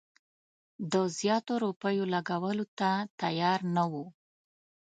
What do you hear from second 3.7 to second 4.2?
نه وو.